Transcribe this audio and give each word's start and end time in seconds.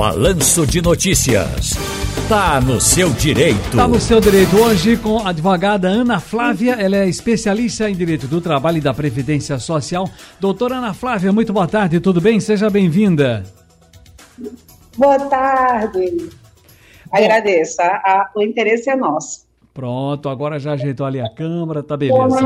Balanço 0.00 0.66
de 0.66 0.80
Notícias. 0.80 1.74
Tá 2.26 2.58
no 2.58 2.80
seu 2.80 3.10
direito. 3.10 3.76
Tá 3.76 3.86
no 3.86 4.00
seu 4.00 4.18
direito. 4.18 4.56
Hoje 4.56 4.96
com 4.96 5.18
a 5.18 5.28
advogada 5.28 5.88
Ana 5.88 6.18
Flávia, 6.18 6.72
ela 6.72 6.96
é 6.96 7.06
especialista 7.06 7.90
em 7.90 7.94
direito 7.94 8.26
do 8.26 8.40
trabalho 8.40 8.78
e 8.78 8.80
da 8.80 8.94
previdência 8.94 9.58
social. 9.58 10.08
Doutora 10.40 10.76
Ana 10.76 10.94
Flávia, 10.94 11.30
muito 11.34 11.52
boa 11.52 11.68
tarde, 11.68 12.00
tudo 12.00 12.18
bem? 12.18 12.40
Seja 12.40 12.70
bem-vinda. 12.70 13.44
Boa 14.96 15.18
tarde. 15.18 16.30
Agradeço, 17.12 17.82
a, 17.82 17.84
a, 17.84 18.30
o 18.34 18.40
interesse 18.40 18.88
é 18.88 18.96
nosso. 18.96 19.46
Pronto, 19.74 20.30
agora 20.30 20.58
já 20.58 20.72
ajeitou 20.72 21.04
ali 21.04 21.20
a 21.20 21.28
câmera, 21.28 21.82
tá 21.82 21.94
beleza. 21.94 22.40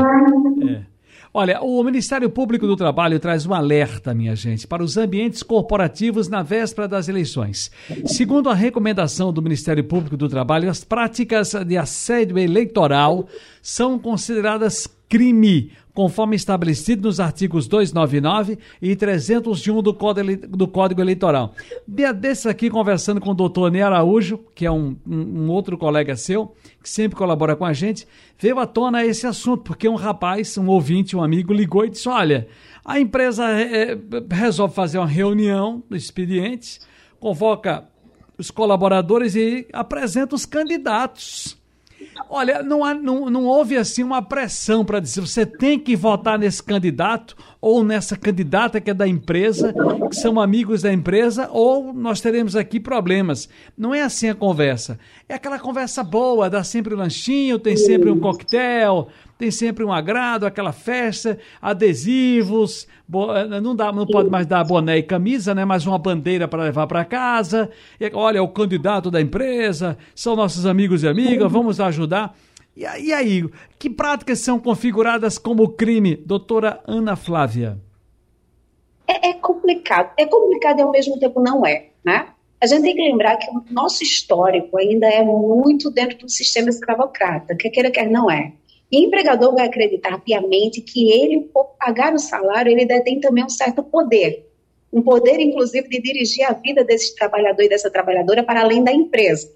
É. 0.69 0.94
Olha, 1.37 1.61
o 1.61 1.83
Ministério 1.83 2.29
Público 2.29 2.65
do 2.65 2.77
Trabalho 2.77 3.19
traz 3.19 3.45
um 3.45 3.53
alerta, 3.53 4.13
minha 4.13 4.33
gente, 4.37 4.65
para 4.65 4.81
os 4.81 4.95
ambientes 4.95 5.43
corporativos 5.43 6.29
na 6.29 6.41
véspera 6.41 6.87
das 6.87 7.09
eleições. 7.09 7.69
Segundo 8.05 8.49
a 8.49 8.53
recomendação 8.53 9.33
do 9.33 9.41
Ministério 9.41 9.83
Público 9.83 10.15
do 10.15 10.29
Trabalho, 10.29 10.69
as 10.69 10.85
práticas 10.85 11.51
de 11.53 11.75
assédio 11.75 12.39
eleitoral 12.39 13.27
são 13.65 13.97
consideradas 13.97 14.85
crime, 15.09 15.71
conforme 15.91 16.35
estabelecido 16.35 17.07
nos 17.07 17.19
artigos 17.19 17.67
299 17.67 18.59
e 18.79 18.95
301 18.95 19.81
do 19.81 19.91
Código, 19.91 20.47
do 20.55 20.67
Código 20.67 21.01
Eleitoral. 21.01 21.51
Dia 21.87 22.13
desses 22.13 22.45
aqui, 22.45 22.69
conversando 22.69 23.19
com 23.19 23.31
o 23.31 23.33
doutor 23.33 23.71
Ney 23.71 23.81
Araújo, 23.81 24.39
que 24.53 24.67
é 24.67 24.71
um, 24.71 24.95
um, 25.03 25.45
um, 25.45 25.49
outro 25.49 25.79
colega 25.79 26.15
seu, 26.15 26.53
que 26.79 26.87
sempre 26.87 27.17
colabora 27.17 27.55
com 27.55 27.65
a 27.65 27.73
gente, 27.73 28.07
veio 28.37 28.59
à 28.59 28.67
tona 28.67 29.03
esse 29.03 29.25
assunto, 29.25 29.63
porque 29.63 29.89
um 29.89 29.95
rapaz, 29.95 30.55
um 30.59 30.67
ouvinte, 30.67 31.15
um 31.15 31.23
amigo, 31.23 31.51
ligou 31.51 31.83
e 31.85 31.89
disse: 31.89 32.07
Olha, 32.07 32.47
a 32.85 32.99
empresa 32.99 33.49
é, 33.49 33.97
resolve 34.29 34.75
fazer 34.75 34.99
uma 34.99 35.07
reunião 35.07 35.81
do 35.89 35.97
expediente, 35.97 36.79
convoca 37.19 37.83
os 38.37 38.51
colaboradores 38.51 39.33
e 39.35 39.65
apresenta 39.73 40.35
os 40.35 40.45
candidatos 40.45 41.57
Olha, 42.29 42.63
não, 42.63 42.83
há, 42.83 42.93
não, 42.93 43.29
não 43.29 43.45
houve 43.45 43.77
assim 43.77 44.03
uma 44.03 44.21
pressão 44.21 44.83
para 44.83 44.99
dizer 44.99 45.21
você 45.21 45.45
tem 45.45 45.79
que 45.79 45.95
votar 45.95 46.39
nesse 46.39 46.61
candidato 46.61 47.35
ou 47.61 47.83
nessa 47.83 48.15
candidata 48.15 48.81
que 48.81 48.89
é 48.89 48.93
da 48.93 49.07
empresa, 49.07 49.73
que 50.09 50.15
são 50.15 50.39
amigos 50.39 50.81
da 50.81 50.91
empresa, 50.93 51.49
ou 51.51 51.93
nós 51.93 52.21
teremos 52.21 52.55
aqui 52.55 52.79
problemas. 52.79 53.49
Não 53.77 53.93
é 53.93 54.01
assim 54.01 54.29
a 54.29 54.35
conversa. 54.35 54.99
É 55.27 55.35
aquela 55.35 55.59
conversa 55.59 56.03
boa, 56.03 56.49
dá 56.49 56.63
sempre 56.63 56.93
um 56.93 56.97
lanchinho, 56.97 57.57
tem 57.59 57.75
sempre 57.75 58.09
um 58.09 58.19
coquetel, 58.19 59.07
tem 59.37 59.51
sempre 59.51 59.83
um 59.83 59.91
agrado, 59.91 60.45
aquela 60.45 60.71
festa, 60.71 61.37
adesivos, 61.61 62.87
eh, 63.35 63.59
não, 63.61 63.75
dá, 63.75 63.91
não 63.91 64.05
pode 64.05 64.29
mais 64.29 64.45
dar 64.45 64.63
boné 64.63 64.97
e 64.97 65.03
camisa, 65.03 65.53
né? 65.53 65.65
Mas 65.65 65.85
uma 65.85 65.97
bandeira 65.97 66.47
para 66.47 66.63
levar 66.63 66.87
para 66.87 67.03
casa. 67.03 67.69
E, 67.99 68.09
olha, 68.13 68.41
o 68.41 68.47
candidato 68.47 69.11
da 69.11 69.21
empresa, 69.21 69.97
são 70.15 70.35
nossos 70.35 70.65
amigos 70.65 71.03
e 71.03 71.07
amigas, 71.07 71.51
vamos 71.51 71.79
ajudar. 71.79 72.35
E, 72.75 72.81
e 72.81 73.13
aí, 73.13 73.47
que 73.77 73.89
práticas 73.89 74.39
são 74.39 74.57
configuradas 74.57 75.37
como 75.37 75.69
crime, 75.69 76.15
doutora 76.15 76.81
Ana 76.87 77.15
Flávia? 77.15 77.77
É, 79.07 79.29
é 79.29 79.33
complicado. 79.33 80.11
É 80.17 80.25
complicado 80.25 80.79
e 80.79 80.81
ao 80.81 80.91
mesmo 80.91 81.19
tempo 81.19 81.41
não 81.41 81.65
é, 81.65 81.89
né? 82.03 82.27
A 82.61 82.67
gente 82.67 82.83
tem 82.83 82.95
que 82.95 83.01
lembrar 83.01 83.35
que 83.37 83.49
o 83.49 83.63
nosso 83.69 84.01
histórico 84.01 84.77
ainda 84.77 85.07
é 85.07 85.21
muito 85.21 85.91
dentro 85.91 86.17
do 86.19 86.29
sistema 86.29 86.69
escravocrata, 86.69 87.55
quer 87.55 87.69
queira, 87.69 87.91
quer 87.91 88.09
não 88.09 88.31
é. 88.31 88.53
O 88.95 88.97
empregador 88.97 89.53
vai 89.53 89.65
acreditar 89.65 90.17
piamente 90.19 90.79
que 90.79 91.11
ele, 91.11 91.41
por 91.53 91.75
pagar 91.77 92.13
o 92.13 92.17
salário, 92.17 92.71
ele 92.71 92.85
detém 92.85 93.19
também 93.19 93.43
um 93.43 93.49
certo 93.49 93.83
poder. 93.83 94.49
Um 94.91 95.01
poder, 95.01 95.37
inclusive, 95.41 95.89
de 95.89 96.01
dirigir 96.01 96.45
a 96.45 96.53
vida 96.53 96.81
desse 96.81 97.13
trabalhador 97.13 97.63
e 97.63 97.67
dessa 97.67 97.91
trabalhadora 97.91 98.41
para 98.41 98.61
além 98.61 98.85
da 98.85 98.93
empresa. 98.93 99.51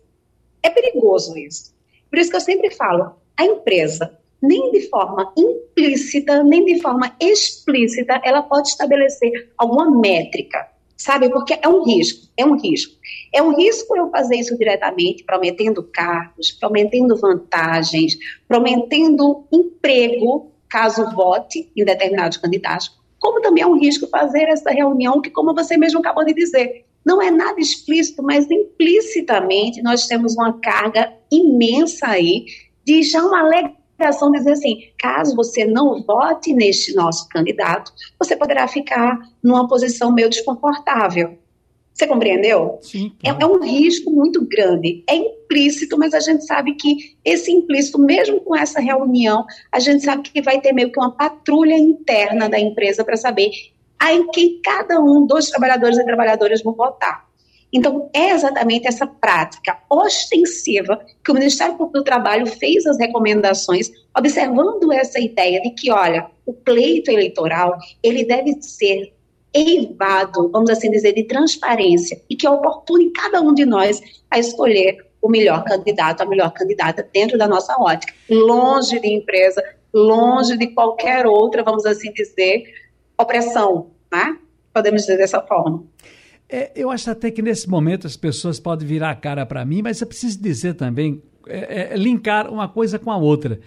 É 0.62 0.70
perigoso 0.70 1.38
isso. 1.38 1.74
Por 2.10 2.20
isso 2.20 2.30
que 2.30 2.36
eu 2.36 2.42
sempre 2.42 2.70
falo, 2.72 3.16
a 3.38 3.46
empresa, 3.46 4.20
nem 4.42 4.72
de 4.72 4.90
forma 4.90 5.34
implícita, 5.38 6.44
nem 6.44 6.66
de 6.66 6.82
forma 6.82 7.16
explícita, 7.18 8.20
ela 8.26 8.42
pode 8.42 8.68
estabelecer 8.68 9.52
alguma 9.58 9.90
métrica 9.90 10.68
sabe? 11.00 11.30
Porque 11.30 11.58
é 11.60 11.68
um 11.68 11.84
risco, 11.84 12.28
é 12.38 12.46
um 12.46 12.60
risco. 12.60 12.94
É 13.34 13.42
um 13.42 13.56
risco 13.56 13.96
eu 13.96 14.12
fazer 14.12 14.36
isso 14.36 14.58
diretamente, 14.58 15.24
prometendo 15.24 15.82
cargos, 15.82 16.52
prometendo 16.52 17.16
vantagens, 17.16 18.18
prometendo 18.48 19.48
emprego, 19.52 20.52
caso 20.70 21.10
vote 21.16 21.72
em 21.76 21.86
determinados 21.86 22.38
candidatos, 22.38 23.00
como 23.18 23.42
também 23.42 23.64
é 23.64 23.68
um 23.68 23.80
risco 23.80 24.08
fazer 24.08 24.44
essa 24.50 24.72
reunião 24.72 25.22
que, 25.22 25.30
como 25.30 25.56
você 25.56 25.78
mesmo 25.78 26.00
acabou 26.00 26.24
de 26.26 26.34
dizer, 26.34 26.86
não 27.06 27.22
é 27.22 27.32
nada 27.32 27.60
explícito, 27.60 28.22
mas 28.22 28.50
implicitamente 28.52 29.82
nós 29.82 30.06
temos 30.06 30.36
uma 30.36 30.60
carga 30.60 31.14
imensa 31.32 32.08
aí 32.08 32.46
de 32.86 33.04
já 33.04 33.24
uma 33.24 33.44
alegação 34.00 34.32
dizer 34.32 34.52
assim, 34.52 34.90
caso 34.98 35.36
você 35.36 35.66
não 35.66 36.02
vote 36.02 36.54
neste 36.54 36.96
nosso 36.96 37.28
candidato, 37.30 37.92
você 38.18 38.36
poderá 38.36 38.68
ficar 38.68 39.20
numa 39.44 39.68
posição 39.68 40.12
meio 40.12 40.30
desconfortável. 40.30 41.38
Você 41.94 42.08
compreendeu? 42.08 42.80
Sim. 42.82 43.12
É, 43.22 43.30
é, 43.30 43.46
um 43.46 43.62
risco 43.62 44.10
muito 44.10 44.46
grande. 44.48 45.04
É 45.06 45.16
implícito, 45.16 45.98
mas 45.98 46.14
a 46.14 46.22
gente 46.22 46.46
sabe 46.46 46.76
que 46.76 47.18
esse 47.26 47.52
implícito, 47.52 48.00
mesmo 48.00 48.40
com 48.40 48.56
essa 48.56 48.80
reunião, 48.80 49.46
a 49.70 49.80
gente 49.80 50.06
sabe 50.06 50.24
que 50.24 50.42
vai 50.42 50.62
ter 50.62 50.72
meio 50.72 50.92
que 50.92 51.00
uma 51.00 51.12
patrulha 51.12 51.78
interna 51.78 52.48
da 52.48 52.58
empresa 52.58 53.04
para 53.04 53.18
saber 53.18 53.52
em 54.02 54.32
quem 54.32 54.62
cada 54.62 54.98
um 55.02 55.26
dos 55.26 55.50
trabalhadores 55.50 55.98
e 55.98 56.06
trabalhadoras 56.06 56.64
vão 56.64 56.74
votar. 56.74 57.29
Então, 57.72 58.10
é 58.14 58.32
exatamente 58.32 58.88
essa 58.88 59.06
prática 59.06 59.78
ostensiva 59.90 61.00
que 61.24 61.32
o 61.32 61.36
Ministério 61.36 61.76
Público 61.76 62.00
do 62.00 62.04
Trabalho 62.04 62.48
fez 62.48 62.86
as 62.86 62.98
recomendações, 62.98 63.92
observando 64.18 64.92
essa 64.92 65.20
ideia 65.20 65.62
de 65.62 65.72
que, 65.72 65.92
olha, 65.92 66.28
o 66.46 66.54
pleito 66.54 67.12
eleitoral, 67.12 67.78
ele 68.02 68.26
deve 68.26 68.60
ser 68.62 69.14
eivado, 69.54 70.50
vamos 70.52 70.70
assim 70.70 70.90
dizer, 70.90 71.14
de 71.14 71.24
transparência, 71.24 72.22
e 72.30 72.36
que 72.36 72.48
oportune 72.48 73.12
cada 73.12 73.42
um 73.42 73.54
de 73.54 73.66
nós 73.66 74.02
a 74.30 74.40
escolher 74.40 75.06
o 75.22 75.30
melhor 75.30 75.64
candidato, 75.64 76.22
a 76.22 76.26
melhor 76.26 76.52
candidata 76.52 77.08
dentro 77.14 77.38
da 77.38 77.48
nossa 77.48 77.76
ótica, 77.80 78.14
longe 78.30 79.00
de 79.00 79.08
empresa, 79.08 79.62
longe 79.94 80.58
de 80.58 80.68
qualquer 80.68 81.26
outra, 81.26 81.64
vamos 81.64 81.86
assim 81.86 82.12
dizer, 82.14 82.64
opressão, 83.18 83.92
né? 84.12 84.38
Podemos 84.74 85.02
dizer 85.02 85.18
dessa 85.18 85.42
forma. 85.42 85.84
É, 86.50 86.72
eu 86.76 86.90
acho 86.90 87.12
até 87.12 87.30
que 87.30 87.42
nesse 87.42 87.70
momento 87.70 88.08
as 88.08 88.18
pessoas 88.18 88.60
podem 88.60 88.88
virar 88.88 89.12
a 89.12 89.16
cara 89.16 89.46
para 89.46 89.64
mim, 89.64 89.84
mas 89.84 90.02
eu 90.02 90.08
preciso 90.08 90.42
dizer 90.42 90.74
também, 90.74 91.22
é, 91.48 91.94
é, 91.94 91.98
linkar 91.98 92.52
uma 92.52 92.68
coisa 92.68 92.98
com 92.98 93.12
a 93.12 93.18
outra. 93.18 93.60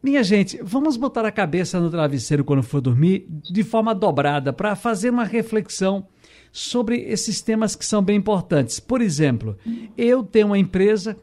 Minha 0.00 0.22
gente, 0.22 0.60
vamos 0.62 0.96
botar 0.96 1.24
a 1.24 1.32
cabeça 1.32 1.80
no 1.80 1.90
travesseiro 1.90 2.44
quando 2.44 2.62
for 2.62 2.80
dormir 2.80 3.26
de 3.28 3.64
forma 3.64 3.94
dobrada 3.94 4.52
para 4.52 4.76
fazer 4.76 5.10
uma 5.10 5.24
reflexão 5.24 6.06
sobre 6.52 7.00
esses 7.00 7.40
temas 7.40 7.74
que 7.74 7.84
são 7.84 8.00
bem 8.00 8.16
importantes. 8.16 8.78
Por 8.78 9.00
exemplo, 9.00 9.58
eu 9.96 10.22
tenho 10.22 10.48
uma 10.48 10.58
empresa 10.58 11.16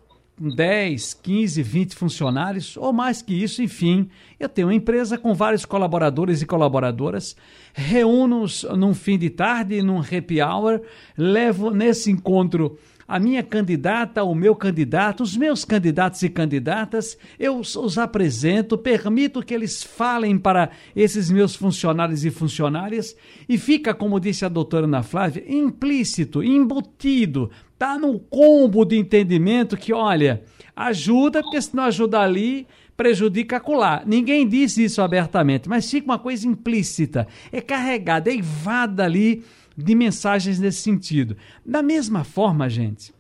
10, 0.49 1.13
15, 1.13 1.61
20 1.61 1.95
funcionários, 1.95 2.75
ou 2.75 2.91
mais 2.91 3.21
que 3.21 3.33
isso, 3.33 3.61
enfim. 3.61 4.09
Eu 4.39 4.49
tenho 4.49 4.67
uma 4.67 4.73
empresa 4.73 5.17
com 5.17 5.33
vários 5.33 5.65
colaboradores 5.65 6.41
e 6.41 6.45
colaboradoras, 6.45 7.35
reúno-os 7.73 8.63
num 8.75 8.93
fim 8.93 9.17
de 9.17 9.29
tarde, 9.29 9.83
num 9.83 9.99
happy 9.99 10.41
hour, 10.41 10.81
levo 11.15 11.69
nesse 11.69 12.09
encontro 12.09 12.77
a 13.11 13.19
minha 13.19 13.43
candidata, 13.43 14.23
o 14.23 14.33
meu 14.33 14.55
candidato, 14.55 15.21
os 15.21 15.35
meus 15.35 15.65
candidatos 15.65 16.23
e 16.23 16.29
candidatas, 16.29 17.17
eu 17.37 17.59
os 17.59 17.97
apresento, 17.97 18.77
permito 18.77 19.43
que 19.43 19.53
eles 19.53 19.83
falem 19.83 20.37
para 20.37 20.69
esses 20.95 21.29
meus 21.29 21.53
funcionários 21.53 22.23
e 22.23 22.31
funcionárias 22.31 23.13
e 23.49 23.57
fica, 23.57 23.93
como 23.93 24.17
disse 24.17 24.45
a 24.45 24.47
doutora 24.47 24.85
Ana 24.85 25.03
Flávia, 25.03 25.43
implícito, 25.45 26.41
embutido, 26.41 27.51
tá 27.77 27.99
no 27.99 28.17
combo 28.17 28.85
de 28.85 28.97
entendimento 28.97 29.75
que, 29.75 29.91
olha, 29.91 30.43
ajuda, 30.73 31.41
porque 31.41 31.61
se 31.61 31.75
não 31.75 31.83
ajudar 31.83 32.21
ali, 32.21 32.65
prejudica 32.95 33.57
acolá. 33.57 34.03
Ninguém 34.05 34.47
disse 34.47 34.85
isso 34.85 35.01
abertamente, 35.01 35.67
mas 35.67 35.91
fica 35.91 36.05
uma 36.05 36.19
coisa 36.19 36.47
implícita, 36.47 37.27
é 37.51 37.59
carregada, 37.59 38.29
é 38.29 38.35
evada 38.35 39.03
ali 39.03 39.43
de 39.81 39.95
mensagens 39.95 40.59
nesse 40.59 40.81
sentido. 40.81 41.35
Da 41.65 41.81
mesma 41.81 42.23
forma, 42.23 42.69
gente, 42.69 43.13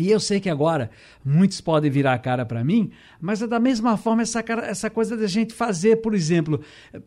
e 0.00 0.10
eu 0.10 0.18
sei 0.18 0.40
que 0.40 0.48
agora 0.48 0.90
muitos 1.22 1.60
podem 1.60 1.90
virar 1.90 2.14
a 2.14 2.18
cara 2.18 2.46
para 2.46 2.64
mim, 2.64 2.90
mas 3.20 3.42
é 3.42 3.46
da 3.46 3.60
mesma 3.60 3.96
forma 3.98 4.22
essa, 4.22 4.42
essa 4.64 4.88
coisa 4.88 5.14
da 5.16 5.26
gente 5.26 5.52
fazer, 5.52 5.96
por 5.96 6.14
exemplo, 6.14 6.60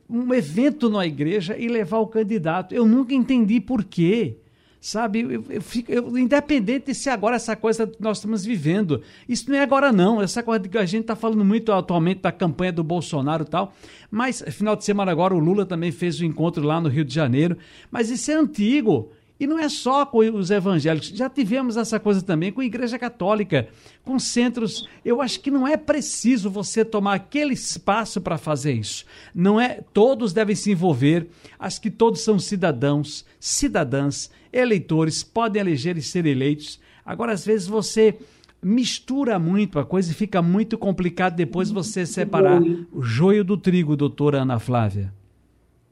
um 0.08 0.32
evento 0.34 0.90
na 0.90 1.06
igreja 1.06 1.58
e 1.58 1.68
levar 1.68 1.98
o 1.98 2.08
candidato. 2.08 2.76
Eu 2.76 2.86
nunca 2.86 3.14
entendi 3.14 3.60
por 3.60 3.84
quê. 3.84 4.38
Sabe, 4.84 5.22
eu, 5.22 5.46
eu 5.50 5.62
fico, 5.62 5.90
eu, 5.90 6.18
independente 6.18 6.94
se 6.94 7.10
agora 7.10 7.38
essa 7.38 7.56
coisa 7.56 7.88
que 7.88 8.02
nós 8.02 8.18
estamos 8.18 8.44
vivendo, 8.44 9.02
isso 9.30 9.50
não 9.50 9.56
é 9.56 9.62
agora 9.62 9.94
não, 9.94 10.22
essa 10.22 10.44
coisa 10.44 10.68
que 10.68 10.78
a 10.78 10.84
gente 10.86 11.04
está 11.04 11.16
falando 11.16 11.46
muito 11.46 11.72
atualmente 11.72 12.20
da 12.20 12.34
campanha 12.34 12.74
do 12.74 12.84
Bolsonaro 12.84 13.44
e 13.44 13.48
tal, 13.48 13.74
mas 14.12 14.44
final 14.52 14.76
de 14.76 14.84
semana 14.84 15.10
agora 15.10 15.34
o 15.34 15.40
Lula 15.40 15.66
também 15.66 15.90
fez 15.90 16.20
o 16.20 16.24
um 16.24 16.28
encontro 16.28 16.62
lá 16.68 16.82
no 16.82 16.90
Rio 16.90 17.06
de 17.06 17.16
Janeiro, 17.16 17.58
mas 17.90 18.10
isso 18.10 18.30
é 18.30 18.34
antigo, 18.34 19.10
E 19.40 19.48
não 19.48 19.58
é 19.58 19.68
só 19.68 20.06
com 20.06 20.20
os 20.20 20.52
evangélicos, 20.52 21.10
já 21.10 21.30
tivemos 21.30 21.76
essa 21.76 22.00
coisa 22.00 22.22
também 22.22 22.52
com 22.52 22.62
a 22.62 22.66
Igreja 22.66 23.00
Católica, 23.00 23.68
com 24.04 24.18
centros. 24.20 24.88
Eu 25.04 25.22
acho 25.22 25.40
que 25.40 25.50
não 25.50 25.68
é 25.68 25.76
preciso 25.76 26.50
você 26.50 26.86
tomar 26.86 27.16
aquele 27.16 27.54
espaço 27.54 28.22
para 28.22 28.38
fazer 28.38 28.74
isso. 28.74 29.06
Não 29.34 29.60
é, 29.60 29.82
todos 29.94 30.34
devem 30.34 30.56
se 30.56 30.72
envolver. 30.72 31.28
Acho 31.60 31.82
que 31.82 31.90
todos 31.90 32.22
são 32.22 32.38
cidadãos, 32.38 33.26
cidadãs, 33.40 34.30
eleitores, 34.52 35.24
podem 35.24 35.62
eleger 35.62 35.98
e 35.98 36.02
ser 36.02 36.26
eleitos. 36.26 36.80
Agora, 37.04 37.34
às 37.34 37.46
vezes 37.46 37.68
você 37.68 38.16
mistura 38.62 39.38
muito 39.38 39.78
a 39.78 39.86
coisa 39.86 40.12
e 40.12 40.16
fica 40.16 40.42
muito 40.42 40.78
complicado 40.78 41.36
depois 41.36 41.70
você 41.70 42.06
separar 42.06 42.62
o 42.62 43.02
joio 43.02 43.44
do 43.44 43.58
trigo, 43.58 43.98
doutora 43.98 44.44
Ana 44.44 44.60
Flávia. 44.60 45.12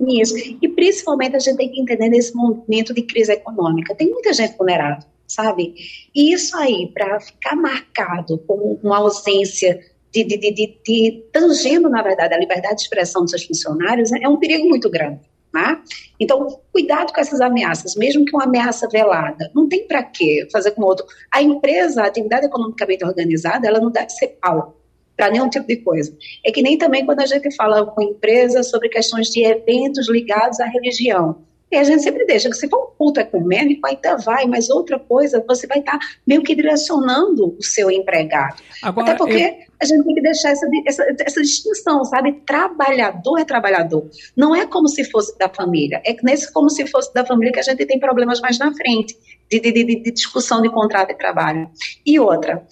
Isso. 0.07 0.35
E 0.61 0.67
principalmente 0.67 1.35
a 1.35 1.39
gente 1.39 1.57
tem 1.57 1.69
que 1.69 1.79
entender 1.79 2.09
nesse 2.09 2.35
momento 2.35 2.93
de 2.93 3.03
crise 3.03 3.31
econômica. 3.33 3.95
Tem 3.95 4.09
muita 4.09 4.33
gente 4.33 4.57
vulnerável, 4.57 5.07
sabe? 5.27 5.75
E 6.13 6.33
isso 6.33 6.57
aí, 6.57 6.89
para 6.93 7.19
ficar 7.19 7.55
marcado 7.55 8.39
como 8.39 8.79
uma 8.83 8.97
ausência 8.97 9.79
de, 10.11 10.23
de, 10.23 10.37
de, 10.37 10.79
de, 10.83 11.23
tangendo, 11.31 11.87
na 11.89 12.01
verdade, 12.01 12.33
a 12.33 12.39
liberdade 12.39 12.77
de 12.77 12.81
expressão 12.81 13.21
dos 13.21 13.31
seus 13.31 13.43
funcionários, 13.43 14.11
é 14.11 14.27
um 14.27 14.37
perigo 14.37 14.67
muito 14.67 14.89
grande. 14.89 15.21
Né? 15.53 15.81
Então, 16.19 16.61
cuidado 16.71 17.13
com 17.13 17.19
essas 17.19 17.41
ameaças, 17.41 17.95
mesmo 17.95 18.25
que 18.25 18.33
uma 18.33 18.45
ameaça 18.45 18.87
velada. 18.87 19.51
Não 19.53 19.67
tem 19.67 19.85
para 19.85 20.01
quê 20.01 20.47
fazer 20.51 20.71
com 20.71 20.81
outro. 20.81 21.05
A 21.31 21.41
empresa, 21.41 22.03
a 22.03 22.07
atividade 22.07 22.45
economicamente 22.45 23.03
organizada, 23.03 23.67
ela 23.67 23.79
não 23.79 23.91
deve 23.91 24.09
ser 24.09 24.39
pau 24.41 24.80
para 25.21 25.29
nenhum 25.29 25.47
tipo 25.47 25.67
de 25.67 25.77
coisa. 25.77 26.11
É 26.43 26.51
que 26.51 26.63
nem 26.63 26.79
também 26.79 27.05
quando 27.05 27.19
a 27.19 27.27
gente 27.27 27.55
fala 27.55 27.85
com 27.85 28.01
empresas 28.01 28.71
sobre 28.71 28.89
questões 28.89 29.27
de 29.27 29.45
eventos 29.45 30.09
ligados 30.09 30.59
à 30.59 30.65
religião. 30.65 31.43
E 31.71 31.77
a 31.77 31.83
gente 31.83 32.01
sempre 32.01 32.25
deixa 32.25 32.49
que 32.49 32.55
se 32.55 32.67
for 32.67 32.87
um 32.87 32.97
culto 32.97 33.19
ecumênico, 33.19 33.87
ainda 33.87 34.17
vai, 34.17 34.45
mas 34.45 34.69
outra 34.71 34.97
coisa, 34.99 35.41
você 35.47 35.67
vai 35.67 35.77
estar 35.77 35.99
tá 35.99 35.99
meio 36.25 36.41
que 36.41 36.55
direcionando 36.55 37.55
o 37.57 37.63
seu 37.63 37.91
empregado. 37.91 38.61
Agora, 38.81 39.11
Até 39.11 39.17
porque 39.17 39.41
eu... 39.41 39.73
a 39.79 39.85
gente 39.85 40.03
tem 40.03 40.15
que 40.15 40.21
deixar 40.21 40.49
essa, 40.49 40.67
essa, 40.87 41.15
essa, 41.19 41.41
distinção, 41.41 42.03
sabe? 42.03 42.33
Trabalhador 42.45 43.39
é 43.39 43.45
trabalhador. 43.45 44.09
Não 44.35 44.55
é 44.55 44.65
como 44.65 44.89
se 44.89 45.03
fosse 45.05 45.37
da 45.37 45.47
família. 45.47 46.01
É 46.03 46.13
nesse 46.23 46.51
como 46.51 46.69
se 46.69 46.85
fosse 46.87 47.13
da 47.13 47.23
família 47.23 47.53
que 47.53 47.59
a 47.59 47.63
gente 47.63 47.85
tem 47.85 47.99
problemas 47.99 48.41
mais 48.41 48.57
na 48.57 48.73
frente, 48.73 49.15
de, 49.49 49.59
de, 49.59 49.71
de, 49.71 49.83
de 49.83 50.11
discussão 50.11 50.61
de 50.61 50.69
contrato 50.69 51.09
de 51.09 51.17
trabalho. 51.17 51.69
E 52.05 52.19
outra, 52.19 52.65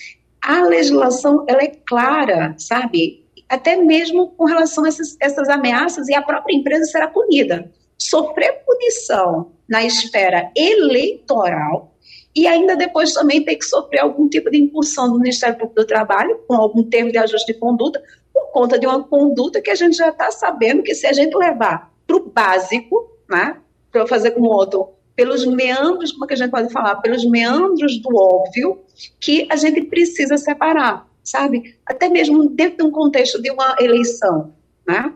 a 0.50 0.64
legislação 0.64 1.46
ela 1.48 1.62
é 1.62 1.72
clara, 1.86 2.56
sabe? 2.58 3.24
Até 3.48 3.76
mesmo 3.76 4.30
com 4.30 4.46
relação 4.46 4.84
a 4.84 4.88
essas, 4.88 5.16
essas 5.20 5.48
ameaças 5.48 6.08
e 6.08 6.16
a 6.16 6.24
própria 6.24 6.56
empresa 6.56 6.86
será 6.86 7.08
punida. 7.08 7.72
Sofrer 7.96 8.64
punição 8.66 9.52
na 9.68 9.84
esfera 9.84 10.52
eleitoral 10.58 11.94
e 12.36 12.48
ainda 12.48 12.76
depois 12.76 13.14
também 13.14 13.46
ter 13.46 13.58
que 13.58 13.66
sofrer 13.66 14.00
algum 14.00 14.28
tipo 14.28 14.50
de 14.50 14.58
impulsão 14.58 15.12
do 15.12 15.20
Ministério 15.20 15.56
Público 15.56 15.82
do 15.82 15.86
Trabalho, 15.86 16.40
com 16.48 16.56
algum 16.56 16.82
termo 16.82 17.12
de 17.12 17.20
ajuste 17.20 17.54
de 17.54 17.60
conduta, 17.60 18.02
por 18.34 18.52
conta 18.52 18.80
de 18.80 18.88
uma 18.88 19.04
conduta 19.04 19.62
que 19.62 19.70
a 19.70 19.76
gente 19.76 19.98
já 19.98 20.10
está 20.10 20.32
sabendo 20.32 20.82
que 20.82 20.96
se 20.96 21.06
a 21.06 21.14
gente 21.14 21.36
levar 21.38 21.94
para 22.08 22.18
o 22.18 22.28
básico, 22.28 23.12
né, 23.30 23.56
para 23.92 24.08
fazer 24.08 24.32
com 24.32 24.42
outro 24.42 24.90
pelos 25.20 25.46
meandros, 25.46 26.14
como 26.14 26.24
é 26.24 26.28
que 26.30 26.34
a 26.34 26.38
gente 26.38 26.50
pode 26.50 26.72
falar? 26.72 26.96
Pelos 27.02 27.26
meandros 27.26 28.02
do 28.02 28.16
óbvio 28.16 28.80
que 29.20 29.46
a 29.52 29.58
gente 29.58 29.82
precisa 29.82 30.38
separar, 30.38 31.06
sabe? 31.22 31.76
Até 31.86 32.08
mesmo 32.08 32.48
dentro 32.52 32.78
de 32.78 32.84
um 32.84 32.92
contexto 32.92 33.42
de 33.42 33.52
uma 33.52 33.76
eleição, 33.82 34.54
né? 34.88 35.14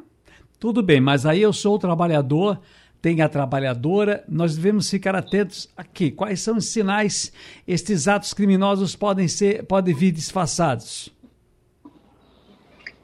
Tudo 0.60 0.84
bem, 0.84 1.00
mas 1.00 1.26
aí 1.26 1.42
eu 1.42 1.54
sou 1.54 1.76
o 1.76 1.80
trabalhador, 1.80 2.60
tem 3.02 3.22
a 3.22 3.30
trabalhadora, 3.30 4.26
nós 4.28 4.58
devemos 4.58 4.90
ficar 4.90 5.16
atentos 5.16 5.70
aqui. 5.78 6.12
Quais 6.12 6.42
são 6.42 6.58
os 6.58 6.68
sinais 6.68 7.32
estes 7.66 8.06
atos 8.06 8.34
criminosos 8.34 8.98
podem 8.98 9.30
ser, 9.30 9.64
podem 9.64 9.96
vir 9.96 10.12
disfarçados? 10.12 11.14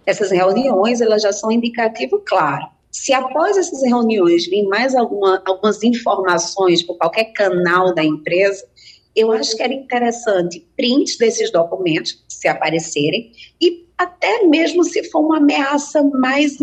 Essas 0.06 0.32
reuniões, 0.32 1.00
elas 1.00 1.22
já 1.22 1.32
são 1.32 1.50
indicativo 1.50 2.22
claro 2.28 2.68
se 3.00 3.14
após 3.14 3.56
essas 3.56 3.82
reuniões 3.82 4.46
vir 4.46 4.64
mais 4.64 4.94
alguma, 4.94 5.42
algumas 5.46 5.82
informações 5.84 6.84
por 6.84 6.98
qualquer 6.98 7.32
canal 7.32 7.96
da 7.96 8.04
empresa, 8.04 8.68
eu 9.16 9.32
acho 9.32 9.56
que 9.56 9.64
era 9.64 9.74
interessante 9.74 10.68
prints 10.76 11.18
desses 11.18 11.50
documentos, 11.50 12.22
se 12.28 12.50
aparecerem, 12.50 13.32
e 13.62 13.88
até 13.98 14.44
mesmo 14.44 14.84
se 14.84 15.10
for 15.10 15.22
uma 15.22 15.38
ameaça 15.38 16.04
mais 16.04 16.58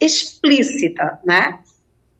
explícita, 0.00 1.18
né? 1.24 1.58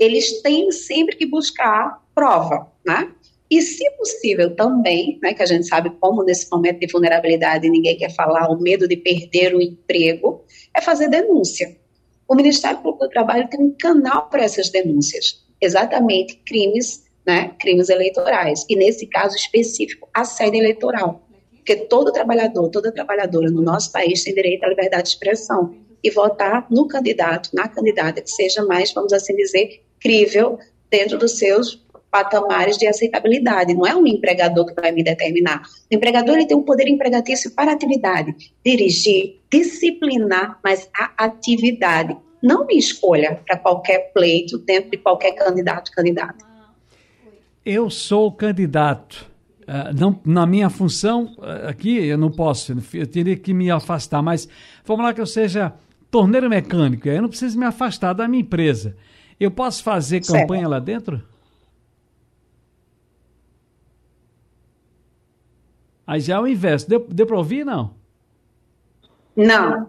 Eles 0.01 0.43
têm 0.43 0.73
sempre 0.73 1.15
que 1.15 1.25
buscar 1.25 2.03
prova, 2.13 2.73
né? 2.85 3.13
E, 3.49 3.63
se 3.63 3.89
possível, 3.93 4.57
também, 4.57 5.17
né, 5.23 5.33
que 5.33 5.43
a 5.45 5.47
gente 5.47 5.69
sabe 5.69 5.91
como 6.01 6.25
nesse 6.25 6.51
momento 6.51 6.81
de 6.81 6.91
vulnerabilidade 6.91 7.71
ninguém 7.71 7.97
quer 7.97 8.13
falar, 8.13 8.51
o 8.51 8.61
medo 8.61 8.89
de 8.89 8.97
perder 8.97 9.55
o 9.55 9.63
emprego, 9.63 10.43
é 10.77 10.81
fazer 10.81 11.09
denúncia 11.09 11.84
o 12.35 12.37
Ministério 12.37 12.79
Público 12.79 13.05
do 13.05 13.11
Trabalho 13.11 13.49
tem 13.49 13.61
um 13.61 13.75
canal 13.81 14.29
para 14.29 14.43
essas 14.43 14.69
denúncias, 14.69 15.45
exatamente 15.61 16.35
crimes, 16.45 17.05
né, 17.25 17.55
crimes 17.61 17.89
eleitorais, 17.89 18.67
e 18.69 18.75
nesse 18.75 19.07
caso 19.07 19.37
específico, 19.37 20.09
assédio 20.13 20.61
eleitoral, 20.61 21.23
porque 21.55 21.77
todo 21.77 22.13
trabalhador, 22.13 22.69
toda 22.71 22.93
trabalhadora 22.93 23.49
no 23.51 23.63
nosso 23.63 23.93
país 23.93 24.25
tem 24.25 24.35
direito 24.35 24.65
à 24.65 24.69
liberdade 24.69 25.05
de 25.05 25.09
expressão 25.11 25.77
e 26.03 26.11
votar 26.11 26.67
no 26.69 26.89
candidato, 26.89 27.51
na 27.55 27.69
candidata 27.69 28.21
que 28.21 28.31
seja 28.31 28.65
mais, 28.65 28.93
vamos 28.93 29.13
assim 29.13 29.35
dizer, 29.37 29.83
crível 30.01 30.59
dentro 30.91 31.17
dos 31.17 31.39
seus 31.39 31.84
patamares 32.15 32.79
de 32.79 32.87
aceitabilidade. 32.87 33.75
Não 33.75 33.85
é 33.85 33.93
um 33.93 34.07
empregador 34.07 34.67
que 34.67 34.81
vai 34.81 34.93
me 34.93 35.03
determinar. 35.03 35.63
O 35.91 35.97
empregador 35.97 36.37
ele 36.37 36.47
tem 36.47 36.57
um 36.57 36.63
poder 36.63 36.87
empregatício 36.87 37.51
para 37.51 37.73
atividade, 37.73 38.33
dirigir, 38.65 39.41
disciplinar, 39.51 40.61
mas 40.63 40.89
a 40.97 41.25
atividade. 41.25 42.17
Não 42.41 42.67
me 42.67 42.79
escolha 42.79 43.41
para 43.45 43.59
qualquer 43.59 44.13
pleito 44.13 44.59
dentro 44.59 44.93
de 44.93 44.99
qualquer 44.99 45.33
candidato 45.33 45.91
candidata. 45.91 46.47
Eu 47.67 47.91
sou 47.91 48.31
candidato. 48.31 49.29
Uh, 49.63 49.99
não, 49.99 50.21
na 50.25 50.47
minha 50.47 50.71
função 50.71 51.35
uh, 51.39 51.69
aqui, 51.69 51.97
eu 51.97 52.17
não 52.17 52.31
posso, 52.31 52.77
eu 52.93 53.07
teria 53.09 53.35
que 53.35 53.53
me 53.53 53.73
afastar, 53.73 54.23
mas 54.23 54.47
vamos 54.85 55.05
lá 55.05 55.13
que 55.13 55.21
eu 55.21 55.27
seja 55.27 55.73
torneiro 56.11 56.49
mecânico, 56.49 57.09
eu 57.09 57.23
não 57.23 57.31
preciso 57.31 57.59
me 57.59 57.65
afastar 57.65 58.13
da 58.13 58.29
minha 58.29 58.43
empresa. 58.43 58.95
Eu 59.41 59.51
posso 59.51 59.83
fazer 59.83 60.21
campanha 60.21 60.61
certo. 60.61 60.71
lá 60.71 60.79
dentro? 60.79 61.34
Aí 66.07 66.21
já 66.21 66.37
é 66.37 66.41
o 66.41 66.47
inverso. 66.47 66.89
Deu, 66.89 67.07
deu 67.09 67.27
para 67.27 67.37
ouvir, 67.37 67.65
não? 67.65 67.91
Não. 69.37 69.89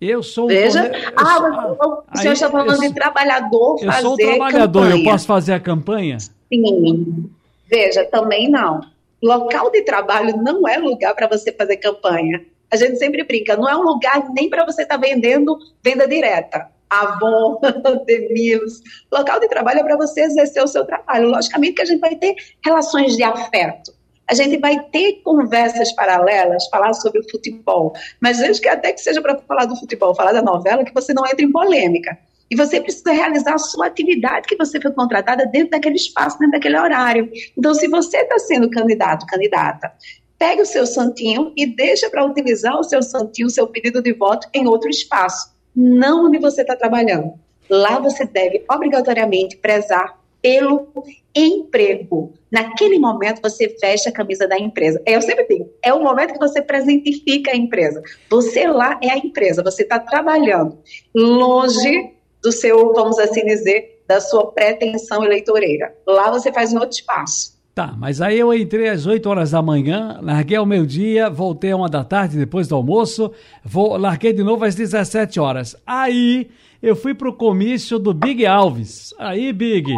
Eu 0.00 0.22
sou 0.22 0.46
um 0.46 0.48
Veja, 0.48 0.90
ah, 1.16 1.36
sou, 1.36 2.04
o 2.12 2.18
senhor 2.18 2.32
está 2.32 2.50
falando 2.50 2.80
de 2.80 2.92
trabalhador 2.92 3.78
fazer 3.78 3.98
Eu 3.98 4.02
sou 4.02 4.16
trabalhador, 4.16 4.82
campanha. 4.82 5.00
eu 5.00 5.10
posso 5.10 5.26
fazer 5.26 5.52
a 5.52 5.60
campanha? 5.60 6.18
Sim. 6.18 7.30
Veja, 7.70 8.04
também 8.06 8.50
não. 8.50 8.80
Local 9.22 9.70
de 9.70 9.82
trabalho 9.82 10.36
não 10.38 10.66
é 10.66 10.76
lugar 10.76 11.14
para 11.14 11.28
você 11.28 11.52
fazer 11.52 11.76
campanha. 11.76 12.44
A 12.68 12.76
gente 12.76 12.96
sempre 12.96 13.22
brinca, 13.22 13.56
não 13.56 13.68
é 13.68 13.76
um 13.76 13.82
lugar 13.82 14.28
nem 14.30 14.50
para 14.50 14.64
você 14.64 14.82
estar 14.82 14.98
tá 14.98 15.00
vendendo 15.00 15.56
venda 15.84 16.08
direta. 16.08 16.68
Avon, 16.90 17.60
Demilos. 18.04 18.80
Local 19.10 19.38
de 19.38 19.46
trabalho 19.46 19.80
é 19.80 19.84
para 19.84 19.96
você 19.96 20.22
exercer 20.22 20.64
o 20.64 20.66
seu 20.66 20.84
trabalho. 20.84 21.28
Logicamente 21.28 21.74
que 21.74 21.82
a 21.82 21.86
gente 21.86 22.00
vai 22.00 22.16
ter 22.16 22.34
relações 22.64 23.16
de 23.16 23.22
afeto 23.22 23.92
a 24.28 24.34
gente 24.34 24.58
vai 24.58 24.78
ter 24.90 25.20
conversas 25.22 25.92
paralelas, 25.92 26.66
falar 26.68 26.92
sobre 26.94 27.20
o 27.20 27.30
futebol, 27.30 27.92
mas 28.20 28.40
antes 28.40 28.60
que 28.60 28.68
até 28.68 28.92
que 28.92 29.00
seja 29.00 29.20
para 29.20 29.38
falar 29.38 29.66
do 29.66 29.76
futebol, 29.76 30.14
falar 30.14 30.32
da 30.32 30.42
novela, 30.42 30.84
que 30.84 30.94
você 30.94 31.12
não 31.12 31.26
entre 31.26 31.44
em 31.44 31.52
polêmica. 31.52 32.18
E 32.50 32.56
você 32.56 32.80
precisa 32.80 33.12
realizar 33.12 33.54
a 33.54 33.58
sua 33.58 33.86
atividade 33.86 34.46
que 34.46 34.56
você 34.56 34.78
foi 34.78 34.92
contratada 34.92 35.46
dentro 35.46 35.70
daquele 35.70 35.96
espaço, 35.96 36.38
dentro 36.38 36.52
daquele 36.52 36.78
horário. 36.78 37.30
Então, 37.56 37.72
se 37.72 37.88
você 37.88 38.18
está 38.18 38.38
sendo 38.38 38.68
candidato, 38.68 39.24
candidata, 39.24 39.90
pegue 40.38 40.60
o 40.60 40.66
seu 40.66 40.86
santinho 40.86 41.52
e 41.56 41.64
deixa 41.64 42.10
para 42.10 42.24
utilizar 42.24 42.78
o 42.78 42.84
seu 42.84 43.02
santinho, 43.02 43.46
o 43.46 43.50
seu 43.50 43.66
pedido 43.66 44.02
de 44.02 44.12
voto 44.12 44.48
em 44.52 44.66
outro 44.66 44.90
espaço, 44.90 45.50
não 45.74 46.26
onde 46.26 46.38
você 46.38 46.60
está 46.60 46.76
trabalhando. 46.76 47.34
Lá 47.70 47.98
você 47.98 48.26
deve 48.26 48.62
obrigatoriamente 48.70 49.56
prezar 49.56 50.18
pelo 50.42 50.88
emprego. 51.34 52.34
Naquele 52.50 52.98
momento 52.98 53.40
você 53.40 53.74
veste 53.80 54.08
a 54.08 54.12
camisa 54.12 54.46
da 54.46 54.58
empresa. 54.58 55.00
Eu 55.06 55.22
sempre 55.22 55.46
digo, 55.48 55.70
é 55.82 55.94
o 55.94 56.02
momento 56.02 56.34
que 56.34 56.38
você 56.38 56.60
presentifica 56.60 57.52
a 57.52 57.56
empresa. 57.56 58.02
Você 58.28 58.66
lá 58.66 58.98
é 59.02 59.10
a 59.10 59.16
empresa, 59.16 59.62
você 59.62 59.84
está 59.84 59.98
trabalhando 59.98 60.76
longe 61.14 62.12
do 62.42 62.50
seu, 62.50 62.92
vamos 62.92 63.18
assim 63.18 63.44
dizer, 63.46 64.02
da 64.06 64.20
sua 64.20 64.50
pretensão 64.50 65.24
eleitoreira. 65.24 65.94
Lá 66.06 66.30
você 66.30 66.52
faz 66.52 66.72
um 66.72 66.78
outro 66.78 66.96
espaço. 66.96 67.52
Tá, 67.74 67.94
mas 67.96 68.20
aí 68.20 68.38
eu 68.38 68.52
entrei 68.52 68.90
às 68.90 69.06
8 69.06 69.26
horas 69.26 69.52
da 69.52 69.62
manhã, 69.62 70.18
larguei 70.20 70.58
ao 70.58 70.66
meio-dia, 70.66 71.30
voltei 71.30 71.70
a 71.70 71.76
uma 71.76 71.88
da 71.88 72.04
tarde 72.04 72.36
depois 72.36 72.68
do 72.68 72.74
almoço, 72.74 73.32
vou, 73.64 73.96
larguei 73.96 74.34
de 74.34 74.42
novo 74.42 74.66
às 74.66 74.74
17 74.74 75.40
horas. 75.40 75.74
Aí 75.86 76.50
eu 76.82 76.94
fui 76.94 77.14
pro 77.14 77.32
comício 77.32 77.98
do 77.98 78.12
Big 78.12 78.44
Alves. 78.44 79.14
Aí, 79.18 79.54
Big, 79.54 79.90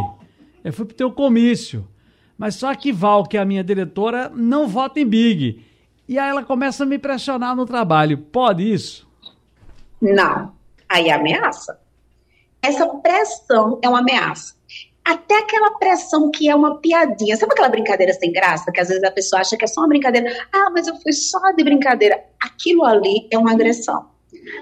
eu 0.64 0.72
fui 0.72 0.86
pro 0.86 0.96
teu 0.96 1.12
comício. 1.12 1.86
mas 2.36 2.56
só 2.56 2.74
que 2.74 2.90
Val, 2.90 3.24
que 3.24 3.36
é 3.36 3.40
a 3.40 3.44
minha 3.44 3.62
diretora, 3.62 4.32
não 4.34 4.66
vota 4.66 4.98
em 4.98 5.06
Big. 5.06 5.64
E 6.08 6.18
aí 6.18 6.28
ela 6.28 6.42
começa 6.42 6.82
a 6.82 6.86
me 6.86 6.98
pressionar 6.98 7.54
no 7.54 7.64
trabalho. 7.64 8.18
Pode 8.18 8.72
isso? 8.72 9.06
Não. 10.00 10.52
Aí 10.88 11.08
é 11.08 11.12
ameaça. 11.12 11.78
Essa 12.60 12.86
pressão 12.86 13.78
é 13.82 13.88
uma 13.88 14.00
ameaça. 14.00 14.54
Até 15.04 15.38
aquela 15.38 15.78
pressão 15.78 16.30
que 16.30 16.48
é 16.48 16.54
uma 16.54 16.78
piadinha. 16.78 17.36
Sabe 17.36 17.52
aquela 17.52 17.68
brincadeira 17.68 18.12
sem 18.14 18.32
graça? 18.32 18.72
Que 18.72 18.80
às 18.80 18.88
vezes 18.88 19.04
a 19.04 19.10
pessoa 19.10 19.40
acha 19.40 19.56
que 19.56 19.64
é 19.64 19.68
só 19.68 19.82
uma 19.82 19.88
brincadeira. 19.88 20.30
Ah, 20.52 20.70
mas 20.70 20.86
eu 20.86 20.96
fui 20.96 21.12
só 21.12 21.52
de 21.52 21.62
brincadeira. 21.62 22.24
Aquilo 22.42 22.84
ali 22.84 23.28
é 23.30 23.38
uma 23.38 23.52
agressão. 23.52 24.13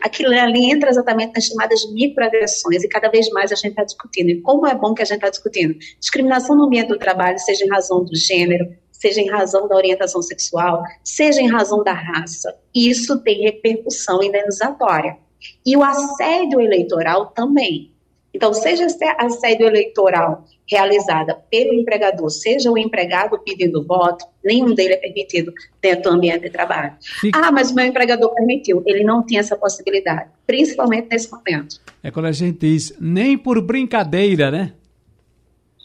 Aquilo 0.03 0.33
ali 0.33 0.71
entra 0.71 0.91
exatamente 0.91 1.33
nas 1.35 1.45
chamadas 1.45 1.91
microagressões 1.93 2.83
e 2.83 2.89
cada 2.89 3.09
vez 3.09 3.29
mais 3.31 3.53
a 3.53 3.55
gente 3.55 3.71
está 3.71 3.85
discutindo. 3.85 4.31
E 4.31 4.41
como 4.41 4.67
é 4.67 4.75
bom 4.75 4.95
que 4.95 5.03
a 5.03 5.05
gente 5.05 5.17
está 5.17 5.31
discutindo. 5.31 5.75
Discriminação 6.01 6.57
no 6.57 6.65
ambiente 6.65 6.89
do 6.89 6.99
trabalho, 6.99 7.39
seja 7.39 7.65
em 7.65 7.69
razão 7.69 8.05
do 8.05 8.17
gênero, 8.17 8.67
seja 8.91 9.21
em 9.21 9.29
razão 9.29 9.67
da 9.69 9.77
orientação 9.77 10.23
sexual, 10.23 10.83
seja 11.03 11.41
em 11.41 11.51
razão 11.51 11.83
da 11.83 11.93
raça. 11.93 12.55
Isso 12.75 13.23
tem 13.23 13.43
repercussão 13.43 14.23
indenizatória. 14.23 15.17
E 15.67 15.77
o 15.77 15.83
assédio 15.83 16.61
eleitoral 16.61 17.27
também. 17.35 17.92
Então, 18.35 18.53
seja 18.55 18.87
assédio 19.19 19.67
eleitoral 19.67 20.45
realizada 20.67 21.35
pelo 21.51 21.75
empregador, 21.75 22.31
seja 22.31 22.71
o 22.71 22.79
empregado 22.79 23.39
pedindo 23.39 23.85
voto, 23.85 24.25
nenhum 24.43 24.75
dele 24.75 24.95
é 24.95 24.97
permitido 24.97 25.53
dentro 25.83 26.11
do 26.11 26.17
ambiente 26.17 26.43
de 26.43 26.51
trabalho. 26.51 26.95
Fica... 27.21 27.39
Ah, 27.39 27.53
mas 27.53 27.71
o 27.71 27.75
meu 27.75 27.85
empregador 27.85 28.35
permitiu. 28.35 28.83
Ele 28.87 29.05
não 29.05 29.25
tinha 29.25 29.41
essa 29.41 29.57
possibilidade, 29.57 30.31
principalmente 30.47 31.09
nesse 31.11 31.31
momento. 31.31 31.81
É 32.03 32.11
quando 32.11 32.27
a 32.27 32.33
gente 32.33 32.59
diz, 32.59 32.95
nem 32.99 33.37
por 33.37 33.61
brincadeira, 33.61 34.51
né? 34.51 34.73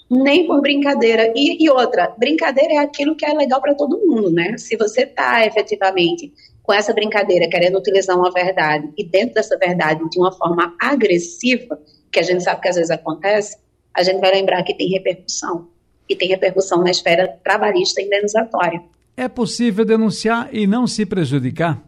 Nem 0.10 0.48
por 0.48 0.62
brincadeira. 0.62 1.34
E, 1.36 1.62
e 1.62 1.70
outra, 1.70 2.13
brincadeira 2.18 2.75
é 2.75 2.77
aquilo 2.77 3.13
que 3.13 3.25
é 3.25 3.34
legal 3.34 3.62
para 3.62 3.75
todo 3.75 4.00
mundo, 4.00 4.32
né? 4.32 4.58
Se 4.58 4.77
você 4.77 5.01
está 5.01 5.46
efetivamente 5.46 6.32
com 6.68 6.74
essa 6.74 6.94
brincadeira, 6.94 7.48
querendo 7.48 7.78
utilizar 7.78 8.18
uma 8.18 8.30
verdade, 8.30 8.92
e 8.98 9.04
dentro 9.06 9.36
dessa 9.36 9.58
verdade 9.58 10.02
de 10.10 10.20
uma 10.20 10.34
forma 10.34 10.76
agressiva, 10.78 11.80
que 12.12 12.20
a 12.20 12.22
gente 12.22 12.44
sabe 12.44 12.62
que 12.62 12.68
às 12.68 12.76
vezes 12.76 12.92
acontece, 12.92 13.58
a 13.94 14.04
gente 14.04 14.20
vai 14.20 14.34
lembrar 14.34 14.62
que 14.64 14.76
tem 14.76 14.90
repercussão. 14.90 15.70
E 16.10 16.16
tem 16.16 16.28
repercussão 16.28 16.84
na 16.84 16.92
esfera 16.92 17.40
trabalhista 17.42 18.02
e 18.02 18.06
indenizatória. 18.06 18.84
É 19.16 19.30
possível 19.30 19.86
denunciar 19.86 20.54
e 20.54 20.68
não 20.68 20.86
se 20.86 21.06
prejudicar? 21.06 21.82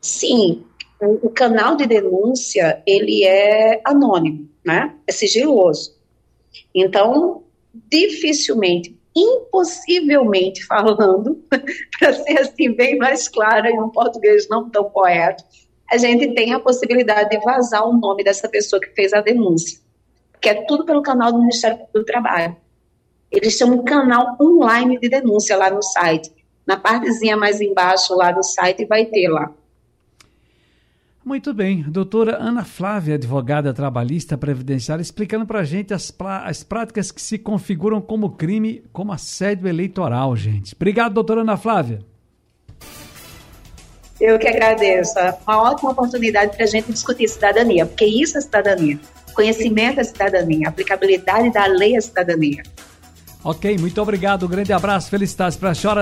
Sim. 0.00 0.62
O, 1.00 1.26
o 1.26 1.30
canal 1.30 1.76
de 1.76 1.86
denúncia, 1.86 2.80
ele 2.86 3.24
é 3.24 3.80
anônimo, 3.84 4.48
né? 4.64 4.94
É 5.04 5.10
sigiloso. 5.10 5.96
Então, 6.72 7.42
dificilmente, 7.90 8.96
impossivelmente 9.14 10.64
falando, 10.64 11.42
para 11.98 12.12
ser 12.12 12.40
assim 12.40 12.74
bem 12.74 12.96
mais 12.96 13.28
clara 13.28 13.70
em 13.70 13.80
um 13.80 13.90
português 13.90 14.48
não 14.48 14.68
tão 14.70 14.84
poético, 14.84 15.48
a 15.90 15.98
gente 15.98 16.34
tem 16.34 16.54
a 16.54 16.60
possibilidade 16.60 17.30
de 17.30 17.44
vazar 17.44 17.86
o 17.86 17.92
nome 17.92 18.24
dessa 18.24 18.48
pessoa 18.48 18.80
que 18.80 18.94
fez 18.94 19.12
a 19.12 19.20
denúncia, 19.20 19.78
que 20.40 20.48
é 20.48 20.64
tudo 20.64 20.86
pelo 20.86 21.02
canal 21.02 21.32
do 21.32 21.38
Ministério 21.38 21.78
do 21.92 22.04
Trabalho. 22.04 22.56
Eles 23.30 23.58
têm 23.58 23.70
um 23.70 23.82
canal 23.82 24.36
online 24.40 24.98
de 24.98 25.08
denúncia 25.08 25.56
lá 25.56 25.70
no 25.70 25.82
site. 25.82 26.30
Na 26.66 26.76
partezinha 26.76 27.36
mais 27.36 27.60
embaixo 27.60 28.14
lá 28.14 28.30
do 28.30 28.42
site 28.42 28.84
vai 28.86 29.06
ter 29.06 29.28
lá. 29.28 29.52
Muito 31.24 31.54
bem. 31.54 31.82
Doutora 31.82 32.36
Ana 32.36 32.64
Flávia, 32.64 33.14
advogada 33.14 33.72
trabalhista 33.72 34.36
previdenciária, 34.36 35.02
explicando 35.02 35.46
para 35.46 35.60
a 35.60 35.64
gente 35.64 35.94
as, 35.94 36.12
as 36.44 36.64
práticas 36.64 37.12
que 37.12 37.22
se 37.22 37.38
configuram 37.38 38.00
como 38.00 38.30
crime, 38.30 38.82
como 38.92 39.12
assédio 39.12 39.68
eleitoral, 39.68 40.34
gente. 40.34 40.74
Obrigado, 40.74 41.14
doutora 41.14 41.42
Ana 41.42 41.56
Flávia. 41.56 42.00
Eu 44.20 44.38
que 44.38 44.48
agradeço. 44.48 45.18
É 45.18 45.36
uma 45.46 45.62
ótima 45.62 45.90
oportunidade 45.90 46.56
para 46.56 46.64
a 46.64 46.68
gente 46.68 46.92
discutir 46.92 47.28
cidadania, 47.28 47.86
porque 47.86 48.04
isso 48.04 48.38
é 48.38 48.40
cidadania. 48.40 48.98
Conhecimento 49.32 50.00
é 50.00 50.04
cidadania. 50.04 50.68
Aplicabilidade 50.68 51.52
da 51.52 51.66
lei 51.66 51.96
é 51.96 52.00
cidadania. 52.00 52.62
Ok, 53.44 53.76
muito 53.78 54.00
obrigado. 54.00 54.46
Um 54.46 54.48
grande 54.48 54.72
abraço. 54.72 55.10
Felicidades 55.10 55.56
para 55.56 55.70
a 55.70 55.74
senhora. 55.74 56.00